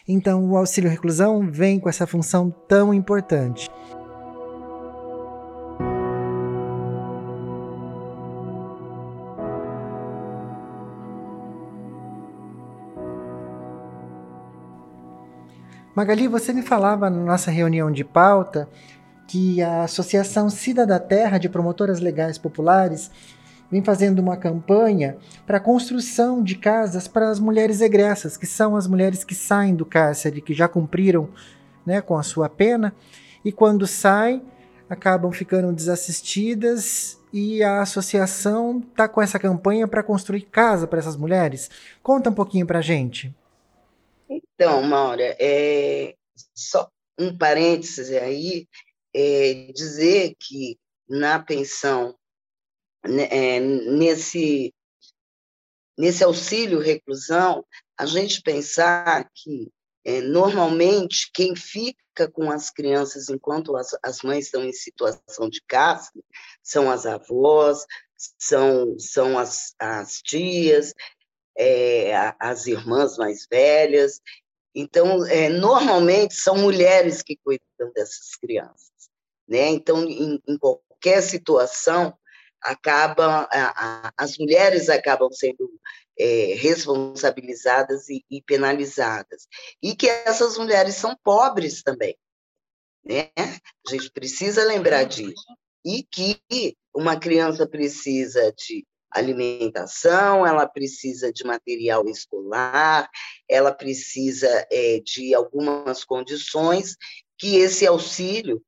[0.07, 3.71] Então, o auxílio reclusão vem com essa função tão importante.
[15.95, 18.69] Magali, você me falava na nossa reunião de pauta
[19.27, 23.11] que a Associação Cida da Terra de Promotoras Legais Populares
[23.74, 28.76] vem fazendo uma campanha para a construção de casas para as mulheres egressas, que são
[28.76, 31.28] as mulheres que saem do cárcere, que já cumpriram
[31.84, 32.94] né, com a sua pena,
[33.44, 34.44] e quando saem,
[34.88, 41.16] acabam ficando desassistidas e a associação está com essa campanha para construir casa para essas
[41.16, 41.68] mulheres.
[42.00, 43.34] Conta um pouquinho para a gente.
[44.30, 46.14] Então, Maura, é,
[46.54, 48.68] só um parênteses aí,
[49.12, 52.14] é, dizer que na pensão
[53.05, 54.75] é, nesse,
[55.97, 57.64] nesse auxílio reclusão,
[57.99, 59.71] a gente pensar que,
[60.05, 65.62] é, normalmente, quem fica com as crianças enquanto as, as mães estão em situação de
[65.67, 66.25] cárcere
[66.62, 67.85] são as avós,
[68.38, 70.93] são, são as, as tias,
[71.57, 74.21] é, as irmãs mais velhas.
[74.75, 78.90] Então, é, normalmente, são mulheres que cuidam dessas crianças.
[79.47, 79.69] Né?
[79.69, 82.17] Então, em, em qualquer situação,
[82.64, 85.70] acabam, a, a, as mulheres acabam sendo
[86.18, 89.46] é, responsabilizadas e, e, penalizadas.
[89.83, 92.16] E que essas mulheres são pobres também.
[93.05, 93.31] Né?
[93.37, 95.44] A gente precisa lembrar disso.
[95.85, 96.40] E que
[96.94, 103.09] uma criança precisa de alimentação, ela precisa de material escolar,
[103.48, 106.96] ela precisa é, de algumas condições
[107.38, 108.61] que esse auxílio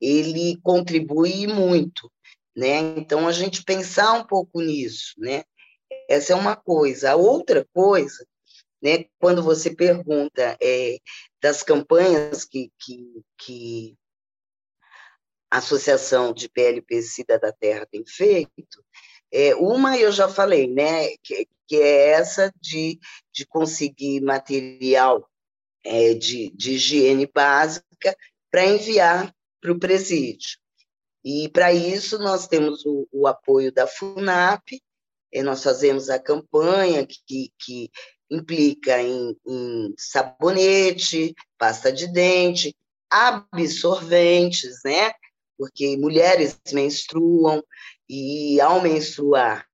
[0.00, 2.10] ele contribui muito
[2.56, 2.78] né?
[2.96, 5.44] Então a gente pensar um pouco nisso, né?
[6.08, 7.12] Essa é uma coisa.
[7.12, 8.26] A outra coisa,
[8.82, 9.06] né?
[9.18, 10.98] Quando você pergunta é,
[11.40, 13.96] das campanhas que, que, que
[15.50, 18.84] a Associação de PLP Cida da Terra tem feito,
[19.30, 21.08] é, uma eu já falei, né?
[21.22, 22.98] Que, que é essa de,
[23.32, 25.26] de conseguir material
[25.84, 28.16] é, de, de higiene básica
[28.50, 30.58] para enviar para o presídio.
[31.24, 34.80] E para isso nós temos o, o, apoio da FUNAP,
[35.44, 37.90] nós fazemos a campanha que, que
[38.30, 42.76] implica em, em, sabonete, pasta de dente,
[43.08, 45.12] absorventes, né?
[45.56, 47.62] Porque mulheres menstruam
[48.08, 49.66] e ao menstruar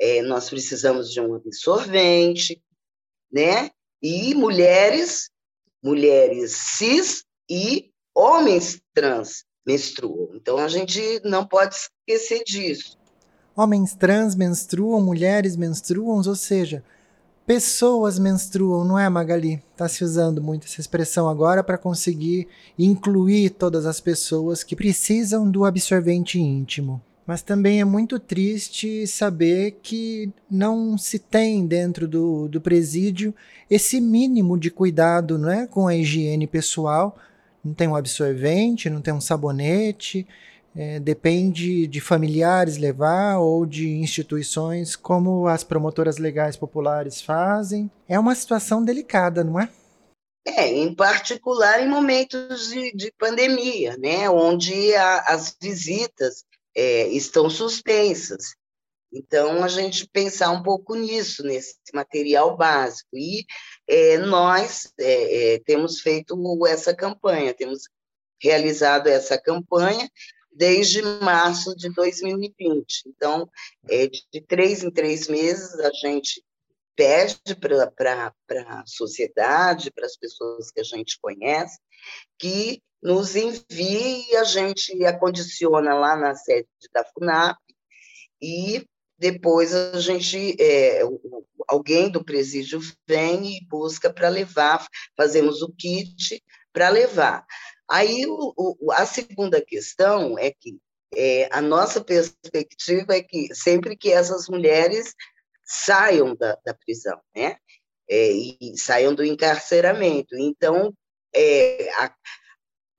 [0.00, 2.62] é, nós precisamos de um absorvente,
[3.30, 3.70] né?
[4.02, 5.30] E mulheres,
[5.82, 10.30] mulheres cis e homens trans menstruam.
[10.34, 12.98] Então a gente não pode esquecer disso.
[13.56, 16.82] Homens trans menstruam, mulheres menstruam, ou seja,
[17.46, 19.62] pessoas menstruam, não é, Magali?
[19.72, 22.48] Está se usando muito essa expressão agora para conseguir
[22.78, 27.00] incluir todas as pessoas que precisam do absorvente íntimo.
[27.26, 33.34] Mas também é muito triste saber que não se tem dentro do, do presídio
[33.70, 37.16] esse mínimo de cuidado não é, com a higiene pessoal
[37.64, 40.26] não tem um absorvente, não tem um sabonete,
[40.76, 47.90] é, depende de familiares levar ou de instituições, como as promotoras legais populares fazem.
[48.08, 49.68] É uma situação delicada, não é?
[50.46, 56.44] É, em particular em momentos de, de pandemia, né, onde a, as visitas
[56.76, 58.54] é, estão suspensas.
[59.10, 63.16] Então, a gente pensar um pouco nisso, nesse material básico.
[63.16, 63.46] E
[63.88, 67.88] é, nós é, é, temos feito essa campanha, temos
[68.40, 70.08] realizado essa campanha
[70.50, 73.04] desde março de 2020.
[73.08, 73.48] Então,
[73.88, 76.42] é, de três em três meses, a gente
[76.96, 78.32] pede para
[78.68, 81.78] a sociedade, para as pessoas que a gente conhece,
[82.38, 87.58] que nos envie e a gente acondiciona lá na sede da FUNAP
[88.40, 88.86] e
[89.24, 91.00] depois a gente, é,
[91.66, 97.42] alguém do presídio vem e busca para levar, fazemos o kit para levar.
[97.88, 100.78] Aí o, o, a segunda questão é que
[101.16, 105.14] é, a nossa perspectiva é que sempre que essas mulheres
[105.64, 107.56] saiam da, da prisão, né?
[108.06, 110.36] É, e saiam do encarceramento.
[110.36, 110.92] Então,
[111.34, 112.14] é, a,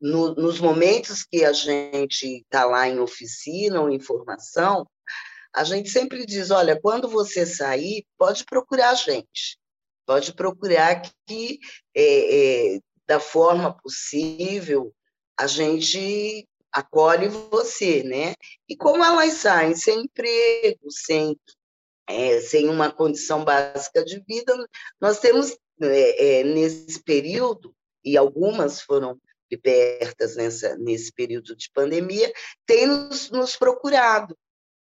[0.01, 4.87] no, nos momentos que a gente está lá em oficina ou em formação,
[5.55, 9.57] a gente sempre diz: olha, quando você sair, pode procurar a gente,
[10.05, 11.59] pode procurar que,
[11.95, 14.93] é, é, da forma possível,
[15.37, 18.35] a gente acolhe você, né?
[18.67, 21.39] E como elas saem sem emprego, sem,
[22.07, 24.53] é, sem uma condição básica de vida,
[24.99, 29.17] nós temos, é, é, nesse período, e algumas foram
[29.49, 32.31] libertas nessa, nesse período de pandemia,
[32.65, 34.37] têm nos, nos procurado,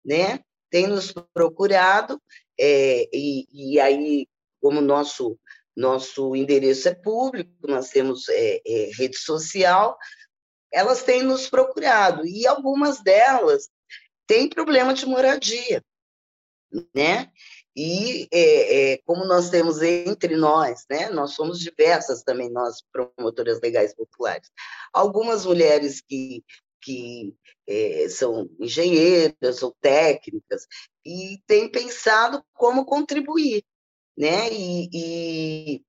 [0.04, 0.42] né?
[0.70, 2.22] Tem nos procurado,
[2.60, 4.28] é, e, e, aí,
[4.62, 5.40] como nosso,
[5.76, 9.98] nosso endereço é público, nós temos é, é, rede social,
[10.72, 13.70] elas têm nos procurado, e algumas delas
[14.26, 15.84] têm problema de moradia,
[16.94, 17.32] né?
[17.80, 23.62] E é, é, como nós temos entre nós, né, nós somos diversas também, nós promotoras
[23.62, 24.50] legais populares,
[24.92, 26.44] algumas mulheres que
[26.88, 27.36] que
[27.68, 30.66] é, são engenheiras ou técnicas,
[31.06, 33.62] e têm pensado como contribuir.
[34.18, 34.50] Né?
[34.54, 35.84] E, e,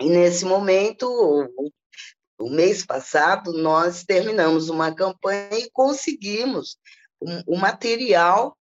[0.00, 6.78] e nesse momento, o, o, mês passado, nós terminamos uma campanha e conseguimos
[7.20, 8.56] o um, um material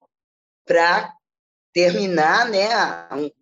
[0.65, 1.13] para
[1.73, 2.69] terminar né,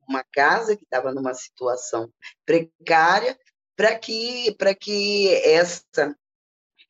[0.08, 2.12] uma casa que estava numa situação
[2.44, 3.38] precária,
[3.76, 6.16] para que, que essa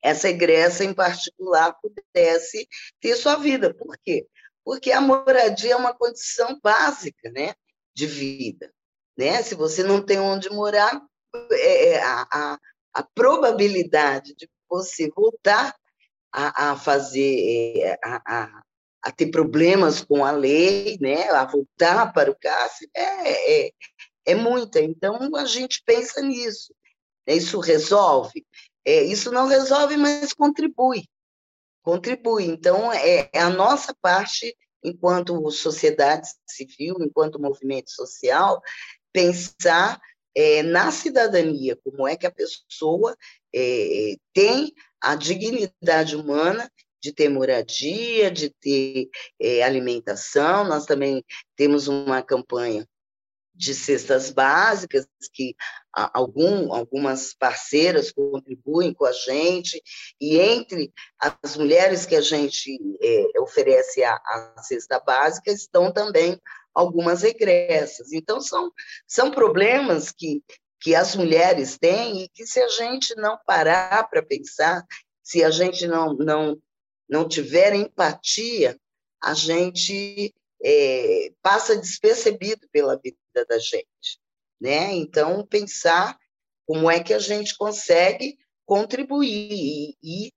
[0.02, 2.68] essa egressa em particular pudesse
[3.00, 3.74] ter sua vida.
[3.74, 4.28] Por quê?
[4.64, 7.54] Porque a moradia é uma condição básica né,
[7.94, 8.74] de vida.
[9.18, 9.42] Né?
[9.44, 11.02] Se você não tem onde morar,
[11.52, 12.60] é, é a, a,
[12.94, 15.76] a probabilidade de você voltar
[16.32, 18.64] a, a fazer, é, a,
[19.04, 21.30] a, ter problemas com a lei, né?
[21.30, 23.72] a voltar para o cárcere, é, é,
[24.26, 24.80] é muita.
[24.80, 26.74] Então, a gente pensa nisso.
[27.28, 28.46] Isso resolve?
[28.86, 31.06] É, isso não resolve, mas contribui.
[31.84, 32.46] Contribui.
[32.46, 38.62] Então, é, é a nossa parte, enquanto sociedade civil, enquanto movimento social,
[39.12, 40.00] pensar
[40.36, 43.15] é, na cidadania, como é que a pessoa
[43.54, 50.63] é, tem a dignidade humana de ter moradia, de ter é, alimentação.
[50.63, 52.88] Nós também temos uma campanha
[53.54, 55.56] de cestas básicas, que
[55.94, 59.82] algum, algumas parceiras contribuem com a gente,
[60.20, 66.40] e entre as mulheres que a gente é, oferece a, a cesta básica estão também
[66.74, 68.14] algumas regressas.
[68.14, 68.72] Então, são,
[69.08, 70.42] são problemas que,
[70.80, 74.84] que as mulheres têm e que, se a gente não parar para pensar,
[75.22, 76.58] se a gente não, não,
[77.08, 78.78] não tiver empatia,
[79.22, 80.34] a gente
[80.64, 84.20] é, passa despercebido pela vida da gente,
[84.60, 84.94] né?
[84.94, 86.17] Então pensar
[86.67, 90.32] como é que a gente consegue contribuir e,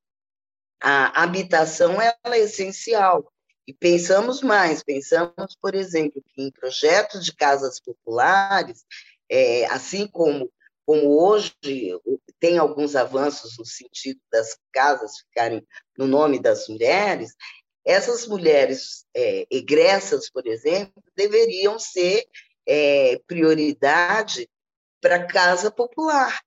[0.86, 3.32] a habitação ela é essencial.
[3.66, 8.84] E pensamos mais, pensamos, por exemplo, que em projetos de casas populares,
[9.30, 10.52] é, assim como,
[10.84, 11.54] como hoje
[12.38, 17.34] tem alguns avanços no sentido das casas ficarem no nome das mulheres,
[17.82, 22.26] essas mulheres é, egressas, por exemplo, deveriam ser
[22.66, 24.48] é, prioridade
[25.00, 26.40] para casa popular.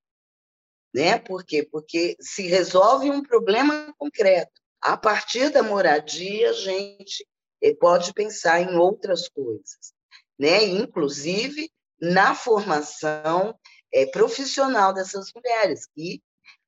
[0.94, 1.20] Né?
[1.20, 1.64] Por quê?
[1.64, 4.52] Porque se resolve um problema concreto.
[4.82, 7.28] A partir da moradia, a gente
[7.62, 9.94] é, pode pensar em outras coisas,
[10.40, 10.64] né?
[10.64, 13.58] inclusive na formação
[13.92, 16.22] é, profissional dessas mulheres, que,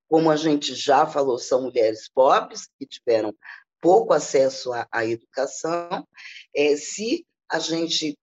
[0.08, 3.36] como a gente já falou, são mulheres pobres, que tiveram
[3.80, 6.08] pouco acesso à, à educação.
[6.56, 8.18] É, se a gente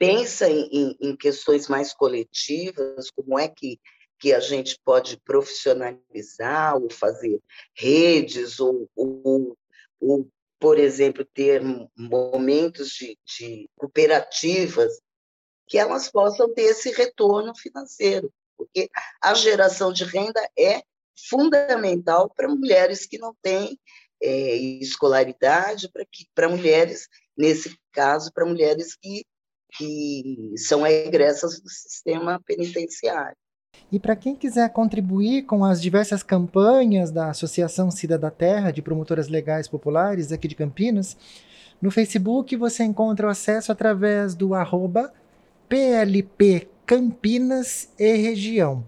[0.00, 3.78] pensa em, em, questões mais coletivas, como é que,
[4.18, 7.38] que a gente pode profissionalizar ou fazer
[7.76, 9.54] redes ou, ou,
[10.00, 10.26] ou
[10.58, 11.60] por exemplo, ter
[11.94, 14.98] momentos de, de cooperativas
[15.68, 18.88] que elas possam ter esse retorno financeiro, porque
[19.22, 20.82] a geração de renda é
[21.28, 23.78] fundamental para mulheres que não têm
[24.22, 25.90] é, escolaridade,
[26.34, 29.26] para mulheres, nesse caso, para mulheres que,
[29.76, 33.36] que são egressas do sistema penitenciário.
[33.92, 38.82] E para quem quiser contribuir com as diversas campanhas da Associação Cida da Terra de
[38.82, 41.16] Promotoras Legais Populares aqui de Campinas,
[41.80, 45.12] no Facebook você encontra o acesso através do arroba
[45.68, 48.84] PLP Campinas e Região.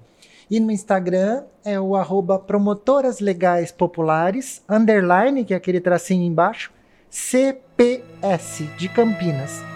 [0.51, 6.73] E no Instagram é o arroba Promotoras Legais Populares, underline, que é aquele tracinho embaixo,
[7.09, 9.72] CPS de Campinas.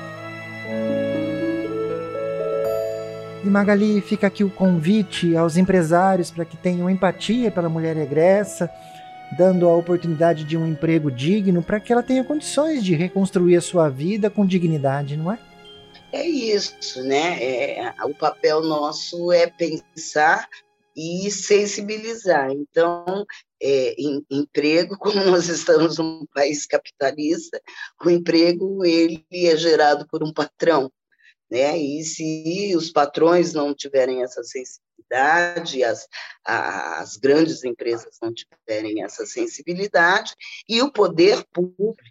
[3.44, 8.68] E Magali, fica aqui o convite aos empresários para que tenham empatia pela mulher egressa,
[9.38, 13.60] dando a oportunidade de um emprego digno para que ela tenha condições de reconstruir a
[13.60, 15.38] sua vida com dignidade, não é?
[16.12, 17.42] É isso, né?
[17.42, 20.48] É, o papel nosso é pensar
[20.96, 22.50] e sensibilizar.
[22.50, 23.26] Então,
[23.62, 27.60] é, em, emprego, como nós estamos num país capitalista,
[28.04, 30.90] o emprego ele é gerado por um patrão,
[31.50, 31.78] né?
[31.78, 36.08] E se os patrões não tiverem essa sensibilidade, as,
[36.44, 40.34] as grandes empresas não tiverem essa sensibilidade,
[40.68, 42.02] e o poder público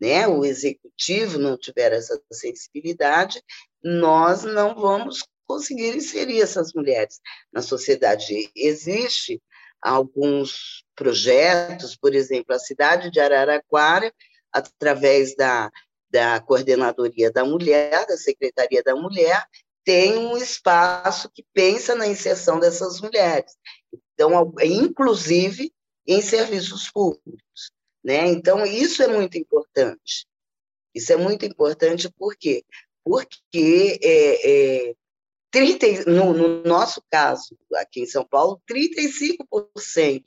[0.00, 3.42] né, o executivo não tiver essa sensibilidade,
[3.82, 7.20] nós não vamos conseguir inserir essas mulheres
[7.52, 8.50] na sociedade.
[8.54, 9.40] Existe
[9.80, 14.12] alguns projetos, por exemplo, a cidade de Araraquara,
[14.50, 15.70] através da,
[16.10, 19.44] da Coordenadoria da Mulher, da Secretaria da Mulher,
[19.84, 23.54] tem um espaço que pensa na inserção dessas mulheres.
[24.14, 25.72] Então, inclusive
[26.06, 27.70] em serviços públicos.
[28.02, 28.28] Né?
[28.28, 30.26] Então, isso é muito importante.
[30.94, 32.64] Isso é muito importante por quê?
[33.04, 34.94] Porque é, é,
[35.56, 40.22] 30, no, no, nosso caso, aqui em São Paulo, 35%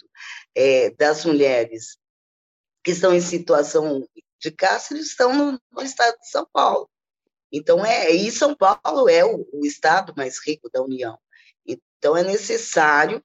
[0.55, 1.99] é, das mulheres
[2.83, 4.09] que estão em situação
[4.39, 6.89] de cárcere estão no, no, estado de São Paulo.
[7.51, 11.15] Então, é, e São Paulo é o, o estado mais rico da União.
[11.63, 13.23] Então, é necessário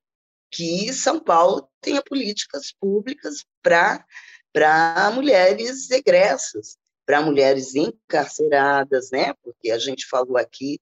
[0.51, 6.77] que São Paulo tenha políticas públicas para mulheres egressas,
[7.07, 9.33] para mulheres encarceradas, né?
[9.43, 10.79] Porque a gente falou aqui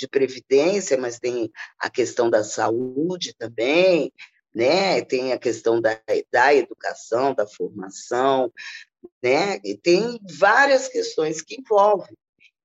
[0.00, 4.10] de previdência, mas tem a questão da saúde também,
[4.54, 5.02] né?
[5.02, 6.00] Tem a questão da,
[6.32, 8.50] da educação, da formação,
[9.22, 9.60] né?
[9.62, 12.16] E tem várias questões que envolvem.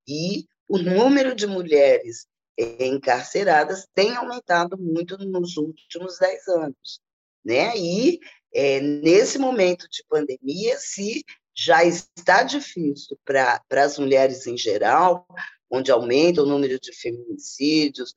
[0.07, 2.25] E o número de mulheres
[2.57, 7.01] encarceradas tem aumentado muito nos últimos dez anos,
[7.43, 7.77] né?
[7.77, 8.19] E
[8.53, 15.27] é, nesse momento de pandemia, se já está difícil para as mulheres em geral,
[15.75, 18.13] onde aumenta o número de feminicídios,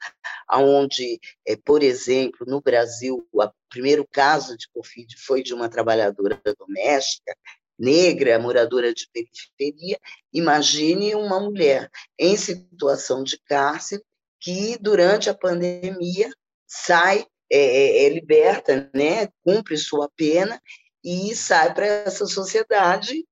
[0.53, 6.41] onde, é, por exemplo, no Brasil, o primeiro caso de Covid foi de uma trabalhadora
[6.59, 7.37] doméstica,
[7.79, 9.99] negra, moradora de periferia.
[10.33, 14.03] Imagine uma mulher em situação de cárcere
[14.41, 16.31] que, durante a pandemia,
[16.67, 20.61] sai é, é, é, liberta, né, cumpre sua pena
[21.03, 23.27] e sai para essa sociedade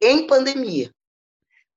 [0.00, 0.92] em pandemia.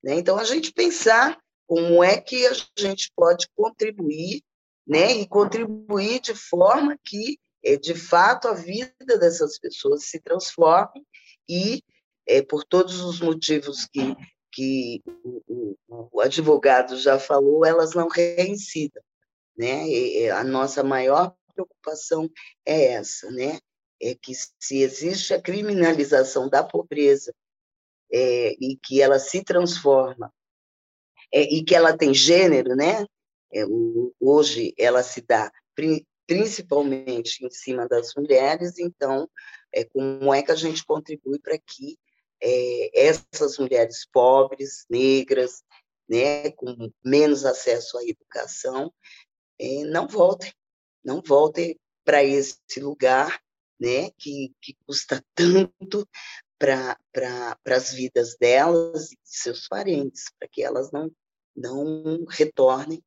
[0.04, 0.16] Né?
[0.16, 1.38] Então, a gente pensar
[1.68, 4.42] como é que a gente pode contribuir,
[4.86, 11.06] né, e contribuir de forma que, é, de fato, a vida dessas pessoas se transforme
[11.48, 11.82] e,
[12.28, 14.16] é, por todos os motivos que,
[14.52, 19.02] que o, o, o advogado já falou, elas não reincidam.
[19.58, 19.88] Né?
[19.88, 22.30] E a nossa maior preocupação
[22.66, 23.60] é essa, né?
[24.02, 27.34] É que se existe a criminalização da pobreza
[28.12, 30.34] é, e que ela se transforma
[31.34, 33.06] é, e que ela tem gênero, né?
[33.52, 39.30] É, o, hoje ela se dá pri, principalmente em cima das mulheres, então
[39.74, 41.98] é, como é que a gente contribui para que
[42.42, 45.64] é, essas mulheres pobres, negras,
[46.08, 48.94] né, com menos acesso à educação,
[49.60, 50.52] é, não voltem
[51.04, 53.42] não voltem para esse lugar
[53.80, 56.08] né, que, que custa tanto
[56.58, 61.12] para pra, as vidas delas e de seus parentes, para que elas não,
[61.56, 63.04] não retornem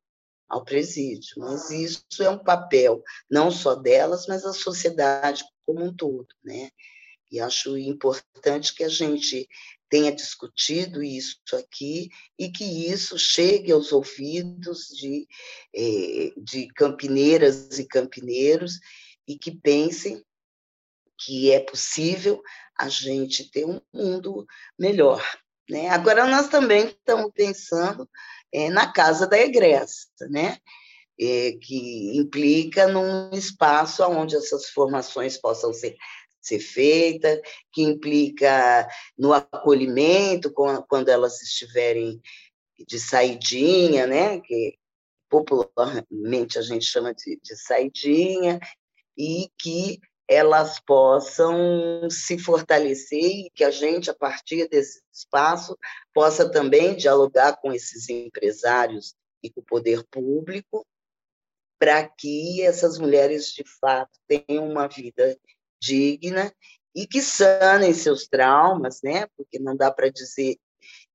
[0.47, 1.35] ao presídio.
[1.37, 6.27] Mas isso é um papel não só delas, mas da sociedade como um todo.
[6.43, 6.69] Né?
[7.31, 9.47] E acho importante que a gente
[9.89, 15.27] tenha discutido isso aqui e que isso chegue aos ouvidos de,
[15.73, 18.79] eh, de campineiras e campineiros
[19.27, 20.23] e que pensem
[21.19, 22.41] que é possível
[22.77, 24.45] a gente ter um mundo
[24.77, 25.23] melhor.
[25.69, 25.89] Né?
[25.89, 28.09] Agora, nós também estamos pensando
[28.53, 30.57] é, na casa da egressa, né?
[31.19, 35.95] É, que implica num espaço onde essas formações possam ser,
[36.39, 37.39] ser feitas,
[37.73, 38.87] que implica
[39.17, 40.53] no acolhimento
[40.87, 42.21] quando elas estiverem
[42.87, 44.39] de saidinha, né?
[44.41, 44.77] que
[45.29, 48.59] popularmente a gente chama de, de saidinha,
[49.17, 55.77] e que elas possam se fortalecer e que a gente, a partir desse espaço,
[56.13, 60.85] possa também dialogar com esses empresários e com o poder público,
[61.79, 65.37] para que essas mulheres, de fato, tenham uma vida
[65.81, 66.51] digna
[66.93, 69.27] e que sanem seus traumas, né?
[69.37, 70.57] Porque não dá para dizer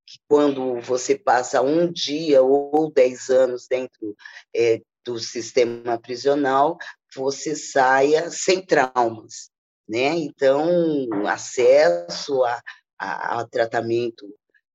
[0.06, 4.16] que quando você passa um dia ou dez anos dentro
[4.54, 6.78] é, do sistema prisional,
[7.14, 9.50] você saia sem traumas,
[9.88, 10.08] né?
[10.16, 12.62] Então, acesso a,
[12.98, 14.26] a, a tratamento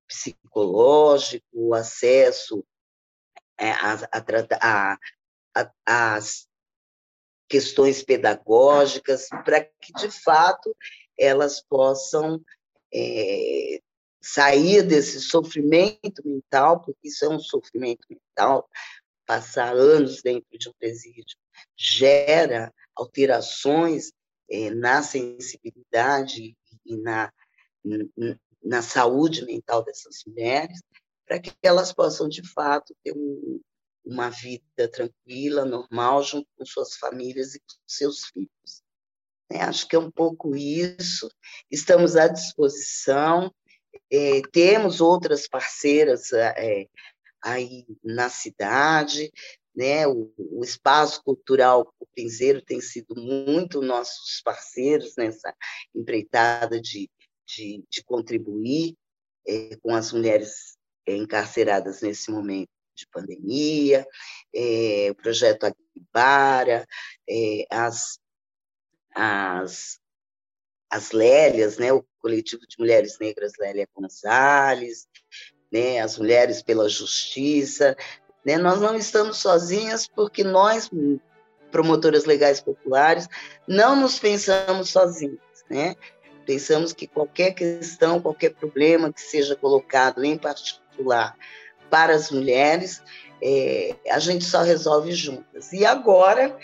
[0.08, 2.64] psicológico, acesso
[3.60, 4.98] é, a,
[5.86, 6.48] as
[7.50, 10.76] questões pedagógicas, para que, de fato,
[11.18, 12.42] elas possam
[12.94, 13.80] é,
[14.22, 18.70] sair desse sofrimento mental, porque isso é um sofrimento mental,
[19.26, 21.38] passar anos dentro de um presídio
[21.76, 24.12] gera alterações
[24.49, 26.55] é, na sensibilidade
[26.86, 27.32] e na,
[28.64, 30.82] na saúde mental dessas mulheres,
[31.26, 33.60] para que elas possam, de fato, ter um,
[34.05, 38.84] uma vida tranquila, normal, junto com suas famílias e com seus filhos.
[39.49, 41.30] É, acho que é um pouco isso.
[41.70, 43.53] Estamos à disposição.
[44.12, 46.88] É, temos outras parceiras é,
[47.43, 49.32] aí na cidade,
[49.78, 50.08] né?
[50.08, 55.54] O, o espaço cultural o Pinzeiro tem sido muito nossos parceiros nessa
[55.96, 57.08] empreitada de,
[57.46, 58.96] de, de contribuir
[59.48, 60.76] é, com as mulheres
[61.06, 64.04] é, encarceradas nesse momento de pandemia,
[64.54, 66.88] é, o projeto Aguibara,
[67.30, 68.18] é, as,
[69.14, 70.00] as,
[70.90, 75.08] as Lélias, né, o coletivo de mulheres negras Lélia Gonzalez,
[75.72, 77.96] né, as mulheres pela justiça.
[78.48, 78.58] Né?
[78.58, 80.89] Nós não estamos sozinhas porque nós,
[81.70, 83.28] promotoras legais populares,
[83.68, 85.38] não nos pensamos sozinhas.
[85.70, 85.98] Né?
[86.45, 91.36] Pensamos que qualquer questão, qualquer problema que seja colocado em particular
[91.89, 93.04] para as mulheres,
[93.43, 95.74] é, a gente só resolve juntas.
[95.74, 96.58] E agora,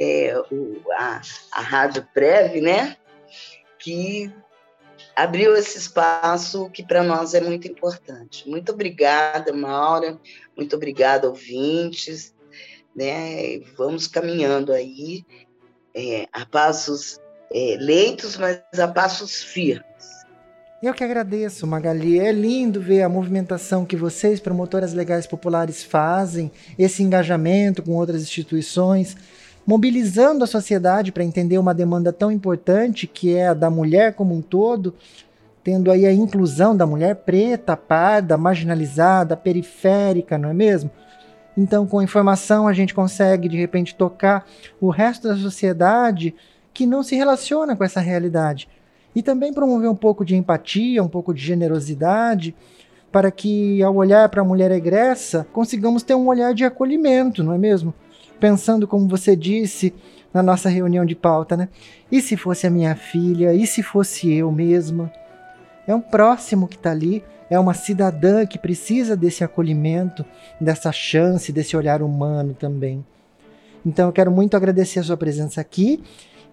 [0.00, 1.20] é, o, a,
[1.52, 2.96] a Rádio Preve, né,
[3.78, 4.34] que
[5.14, 8.48] abriu esse espaço que para nós é muito importante.
[8.48, 10.18] Muito obrigada, Maura,
[10.56, 12.34] muito obrigada, ouvintes.
[12.94, 13.60] Né?
[13.76, 15.24] Vamos caminhando aí
[15.94, 17.18] é, a passos
[17.52, 19.84] é, leitos, mas a passos firmes.
[20.82, 22.18] Eu que agradeço, Magali.
[22.18, 28.22] É lindo ver a movimentação que vocês, promotoras legais populares, fazem, esse engajamento com outras
[28.22, 29.14] instituições
[29.70, 34.34] mobilizando a sociedade para entender uma demanda tão importante que é a da mulher como
[34.34, 34.92] um todo,
[35.62, 40.90] tendo aí a inclusão da mulher preta, parda, marginalizada, periférica, não é mesmo?
[41.56, 44.44] Então, com informação, a gente consegue de repente tocar
[44.80, 46.34] o resto da sociedade
[46.74, 48.68] que não se relaciona com essa realidade.
[49.14, 52.56] E também promover um pouco de empatia, um pouco de generosidade,
[53.12, 57.52] para que ao olhar para a mulher egressa, consigamos ter um olhar de acolhimento, não
[57.52, 57.94] é mesmo?
[58.40, 59.94] Pensando como você disse
[60.32, 61.68] na nossa reunião de pauta, né?
[62.10, 63.52] E se fosse a minha filha?
[63.52, 65.12] E se fosse eu mesma?
[65.86, 70.24] É um próximo que está ali, é uma cidadã que precisa desse acolhimento,
[70.60, 73.04] dessa chance, desse olhar humano também.
[73.84, 76.02] Então eu quero muito agradecer a sua presença aqui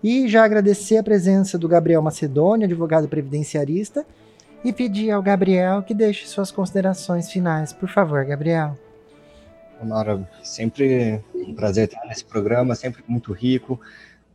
[0.04, 4.06] e já agradecer a presença do Gabriel Macedônio, advogado previdenciarista,
[4.64, 7.74] e pedir ao Gabriel que deixe suas considerações finais.
[7.74, 8.87] Por favor, Gabriel.
[9.86, 13.80] Mara, sempre um prazer estar nesse programa, sempre muito rico.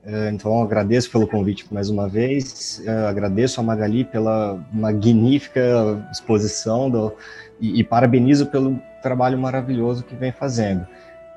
[0.04, 2.82] É, então, agradeço pelo convite mais uma vez.
[2.84, 7.12] É, agradeço a Magali pela magnífica exposição do,
[7.60, 10.86] e, e, parabenizo pelo trabalho maravilhoso que vem fazendo.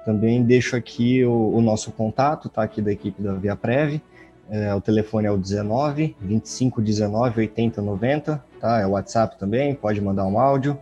[0.03, 4.01] Também deixo aqui o, o nosso contato, tá aqui da equipe da Via Prev.
[4.49, 8.80] É, o telefone é o 19 25 19 80 90, tá?
[8.80, 10.78] É o WhatsApp também, pode mandar um áudio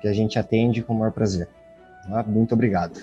[0.00, 1.48] que a gente atende com o maior prazer.
[2.08, 2.22] Tá?
[2.22, 3.00] Muito obrigado.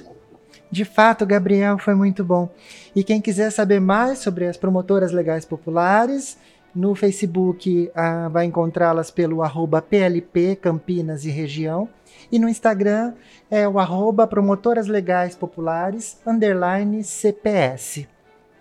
[0.69, 2.49] De fato, Gabriel, foi muito bom.
[2.95, 6.37] E quem quiser saber mais sobre as promotoras legais populares,
[6.73, 11.89] no Facebook ah, vai encontrá-las pelo arroba PLP Campinas e Região.
[12.31, 13.13] E no Instagram
[13.49, 18.07] é o arroba Promotoras Legais Populares, underline CPS.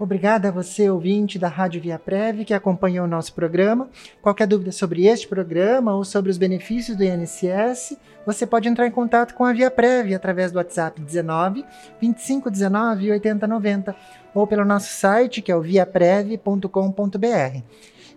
[0.00, 3.90] Obrigada a você, ouvinte da Rádio Via Prev, que acompanhou o nosso programa.
[4.22, 8.90] Qualquer dúvida sobre este programa ou sobre os benefícios do INSS, você pode entrar em
[8.90, 11.66] contato com a Via Prev através do WhatsApp 19
[12.00, 13.96] 25 19 80 90
[14.34, 17.62] ou pelo nosso site, que é o viaprev.com.br.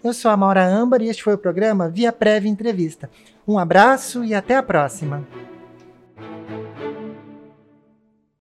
[0.02, 3.10] Eu sou a Maura Âmbar e este foi o programa Via Prev Entrevista.
[3.46, 5.53] Um abraço e até a próxima!